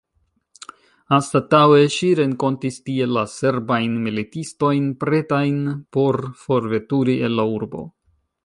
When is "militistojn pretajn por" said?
4.07-6.23